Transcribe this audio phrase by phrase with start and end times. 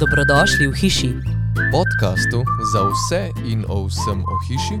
[0.00, 1.10] Dobrodošli v hiši,
[1.70, 4.78] podkastu za vse in o vsem o hiši,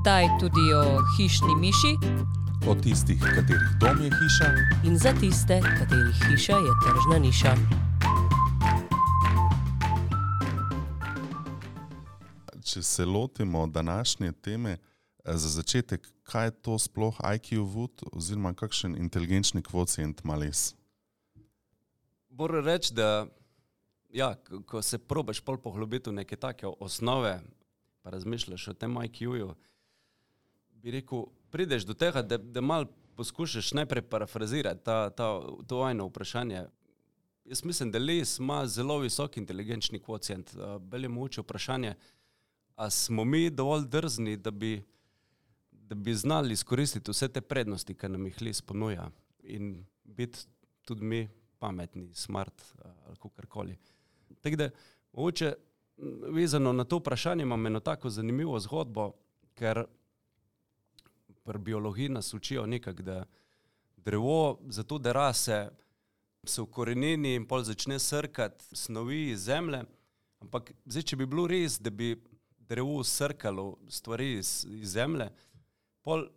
[0.00, 1.92] kdaj tudi o hišni miši
[2.68, 4.48] o tistih, katerih dom je hiša,
[4.84, 7.52] in za tiste, katerih hiša je tržna niša.
[12.64, 18.54] Če se lotimo današnje teme, eh, za začetek, kaj je to sploh IQ Wood oziroma
[18.54, 20.74] kakšen inteligenčni kvocient males?
[22.30, 23.26] Moram reči, da
[24.12, 24.34] ja,
[24.66, 27.40] ko se probaš pol poglobiti v neke take osnove,
[28.02, 29.54] pa razmišljaš o tem IQ-ju,
[30.82, 36.06] bi rekel, prideš do tega, da, da mal poskušaš najprej parafrazirati ta, ta, to eno
[36.06, 36.64] vprašanje.
[37.44, 40.54] Jaz mislim, da les ima zelo visok inteligenčni kvocient.
[40.80, 41.94] Bele muče vprašanje,
[42.76, 44.82] a smo mi dovolj drzni, da bi,
[45.70, 49.10] da bi znali izkoristiti vse te prednosti, ki nam jih les ponuja
[49.42, 50.46] in biti
[50.84, 52.62] tudi mi pametni, smart
[53.06, 53.76] ali kakorkoli.
[54.40, 54.70] Tako da,
[55.12, 55.54] mogoče,
[56.32, 59.12] vezano na to vprašanje, imam eno tako zanimivo zgodbo,
[59.54, 59.84] ker
[61.44, 63.24] pri biologiji nas učijo nekako, da
[63.96, 65.68] drevo, zato da rase,
[66.44, 69.82] se ukorenini in pol začne srkati snovi iz zemlje.
[70.40, 72.14] Ampak zdaj, če bi bilo res, da bi
[72.58, 75.28] drevo srkalo stvari iz, iz zemlje,
[76.02, 76.28] pol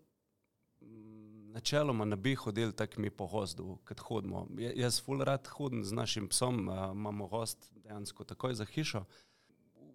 [1.53, 4.47] načeloma ne bi hodili tako mi po gozdu, kot hodimo.
[4.57, 9.05] Jaz ful rad hodim z našim psom, imamo gost dejansko takoj za hišo.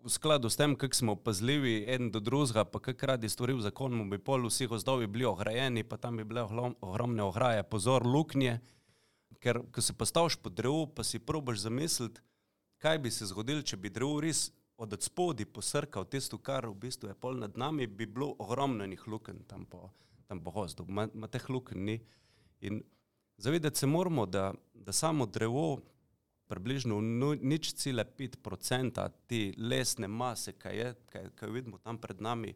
[0.03, 3.65] V skladu s tem, kako smo pazljivi en do drugega, pa kako radi stvari v
[3.67, 6.43] zakonu, bi pol vsi gozdovi bili ohrajeni, pa tam bi bile
[6.81, 8.61] ogromne ograje, pozor, luknje.
[9.43, 12.21] Ker, ko se postaviš pod drevo, pa si probaš zamisliti,
[12.79, 17.11] kaj bi se zgodilo, če bi drevo res od spodaj posrkal tisto, kar v bistvu
[17.11, 19.91] je pol nad nami, bi bilo ogromno enih lukenj tam po
[20.29, 22.01] tam po gozdu, ima teh lukenj ni.
[22.61, 22.83] In
[23.37, 25.81] zavedati se moramo, da, da samo drevo,
[26.49, 27.01] približno
[27.41, 32.55] nič cele pet procenta te lesne mase, kaj je, kaj, kaj vidimo tam pred nami,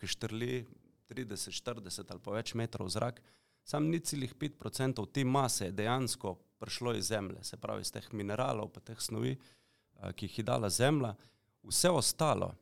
[0.00, 0.64] ki štrli
[1.10, 3.20] 30, 40 ali pa več metrov v zrak,
[3.64, 7.92] sam ni celih pet procentov te mase je dejansko prišlo iz zemlje, se pravi iz
[7.92, 9.36] teh mineralov, pa teh snovi,
[10.16, 11.14] ki jih je dala zemlja.
[11.64, 12.52] Vse ostalo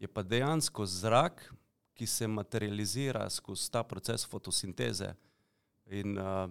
[0.00, 1.44] je pa dejansko zrak,
[1.94, 5.12] ki se materializira skozi ta proces fotosinteze.
[5.94, 6.50] In uh,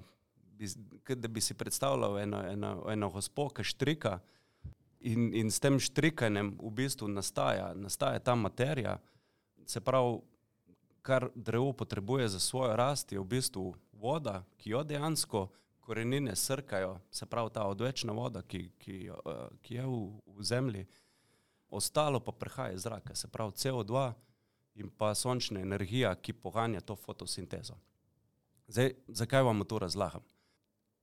[0.58, 0.68] bi,
[1.16, 4.20] da bi si predstavljal eno, eno, eno gospo, ki štrika,
[5.04, 8.98] in, in s tem štrikanjem v bistvu nastaja, nastaja ta materija,
[9.66, 10.20] se pravi,
[11.02, 15.48] kar drevo potrebuje za svojo rast, je v bistvu voda, ki jo dejansko
[15.84, 19.10] korenine srkajo, se pravi ta odvečna voda, ki, ki,
[19.62, 20.04] ki je v,
[20.38, 20.86] v zemlji,
[21.70, 24.12] ostalo pa prihaja iz zraka, se pravi CO2
[24.76, 27.76] in pa sončna energija, ki poganja to fotosintezo.
[28.68, 30.24] Zdaj, zakaj vam to razlagam?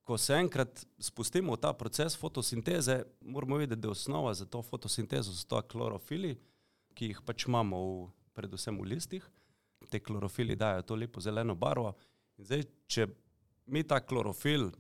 [0.05, 4.62] Ko se enkrat spustimo v ta proces fotosinteze, moramo vedeti, da je osnova za to
[4.62, 6.34] fotosintezo so to klorofili,
[6.94, 9.27] ki jih pač imamo v, predvsem v listih.
[9.91, 11.94] Te klorofili dajo to lepo zeleno barvo.
[12.38, 13.06] In zdaj, če
[13.66, 14.71] mi ta klorofil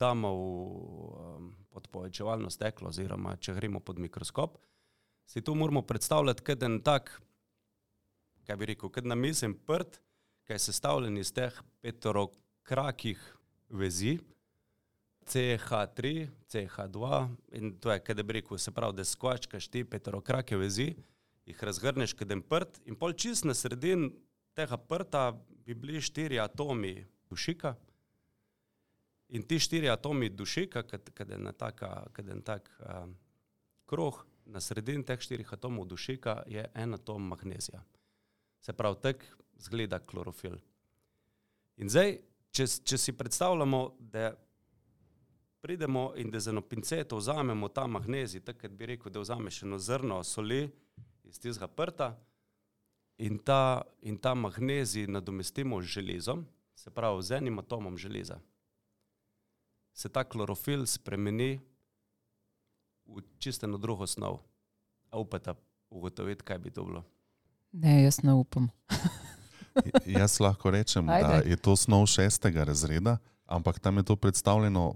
[0.00, 4.58] damo v um, podpovečevalno steklo, oziroma če gremo pod mikroskop,
[5.26, 7.16] si to moramo predstavljati kot en tak
[8.46, 9.98] kaj bi rekel, kot namizen prt,
[10.46, 13.22] ki je sestavljen iz teh petorokrakih
[13.74, 14.16] vezi,
[15.26, 17.28] CH3, CH2
[17.58, 20.94] in to je, kaj bi rekel, se pravi, da skvačkaš ti petorokrake vezi,
[21.46, 24.10] jih razgrneš kot en prt in pol čist na sredin
[24.54, 25.32] tega prta
[25.66, 27.74] bi bili štiri atomi dušika.
[29.28, 33.10] In ti štiri atomi dušika, kad je na taka, kad je na tak uh,
[33.86, 37.82] kruh, na sredini teh štirih atomov dušika je en atom magnezija
[38.66, 39.24] se pravi, tak
[39.58, 40.56] zgleda klorofil.
[41.78, 42.16] In zdaj,
[42.50, 44.32] če, če si predstavljamo, da
[45.60, 49.78] pridemo in da z eno pinceto vzamemo ta magnezij, tako bi rekel, da vzameš eno
[49.78, 50.70] zrno soli
[51.24, 52.16] iz tistega prta
[53.18, 58.38] in ta, in ta magnezij nadomestimo z železom, se pravi z enim atomom železa,
[59.92, 61.60] se ta klorofil spremeni
[63.06, 64.38] v čisteno drugo snov.
[65.10, 65.54] A upate
[65.90, 67.04] ugotoviti, kaj bi to bilo?
[67.72, 68.68] Ne, jaz ne upam.
[70.18, 71.28] jaz lahko rečem, Ajde.
[71.28, 74.94] da je to snov šestega razreda, ampak tam je to predstavljeno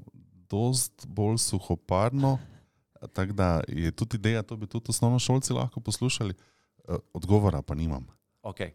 [0.50, 2.38] dost bolj suhoparno.
[3.12, 6.34] Tako da je tudi ideja, da bi tudi osnovno šolci lahko poslušali.
[6.88, 8.06] Eh, odgovora pa nimam.
[8.42, 8.70] Okay.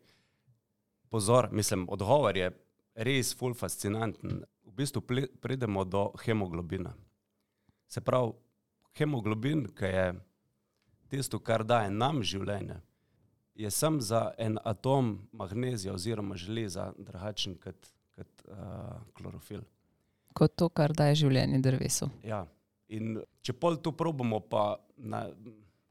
[1.09, 2.51] Pozor, mislim, odgovor je
[2.95, 4.43] res ful fascinanten.
[4.63, 5.01] V bistvu
[5.41, 6.93] pridemo do hemoglobina.
[7.87, 8.33] Se pravi,
[8.97, 10.13] hemoglobin, ki je
[11.07, 12.79] tisto, kar daje nam življenje,
[13.55, 19.61] je sem za en atom magnezija oziroma železa drugačen kot, kot uh, klorofil.
[20.35, 22.09] Kot to, kar daje življenje drevesu.
[22.27, 22.43] Ja.
[22.91, 24.75] In če pol to probamo, pa,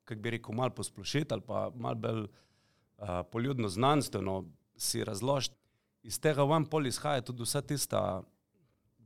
[0.05, 4.45] kako bi rekel, malo posplošiti ali pa malo bolj uh, poljudno znanstveno
[4.77, 5.57] si razložiti,
[6.05, 8.23] iz tega vam pol izhaja tudi vsa tista,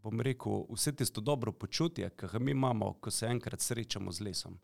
[0.03, 4.27] bom rekel, vse tisto dobro počutje, ki ga mi imamo, ko se enkrat srečamo z
[4.27, 4.59] lesom.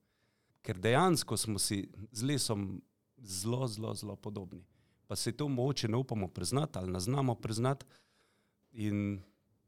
[0.65, 2.83] Ker dejansko smo si z lesom
[3.19, 4.65] zelo, zelo, zelo podobni.
[5.07, 7.87] Pa se to mogoče ne upamo priznati ali ne znamo priznati.
[8.73, 9.21] In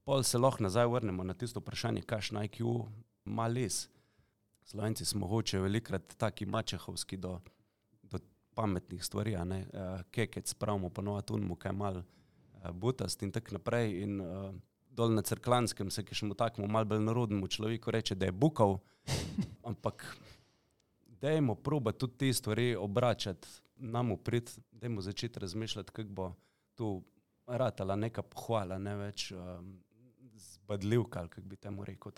[0.07, 2.87] pol se lahko nazaj vrnemo na tisto vprašanje, kaj naj IQ
[3.27, 3.89] ima les.
[4.63, 7.41] Slovenci smo hoče velikrat taki mačehovski do,
[8.03, 8.19] do
[8.55, 14.03] pametnih stvari, uh, kekec pravimo ponovati unmu, kaj mal uh, butast in tako naprej.
[14.03, 14.55] In, uh,
[14.97, 18.33] dol na crklanskem se, ki še mu takmo mal bolj narodnemu človeku reče, da je
[18.33, 18.79] bukal,
[19.69, 20.07] ampak
[21.21, 26.31] dajmo proba tudi te stvari obračati, nam uprit, dajmo začeti razmišljati, kako bo
[26.79, 26.93] tu
[27.47, 29.77] ratala neka pohvala, ne več um,
[30.67, 32.13] zbadljivka, kako bi temu rekel.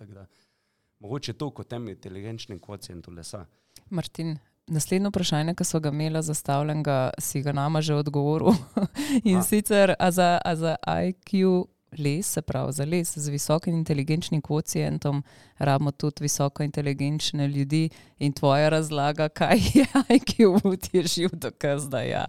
[1.01, 3.47] Mogoče to kot tem inteligenčnim kvocijentom lesa.
[3.91, 8.55] Martin, naslednje vprašanje, ki so ga imeli zastavljenega, si ga nama že odgovoril.
[9.31, 9.43] In a.
[9.43, 11.69] sicer, a za, a za IQ
[11.99, 15.23] les, se pravi za les z visokim inteligenčnim kvocijentom,
[15.59, 21.89] rabimo tudi visoko inteligenčne ljudi in tvoja razlaga, kaj je IQ, ti je živ dokaz,
[21.89, 22.03] da.
[22.03, 22.27] Ja.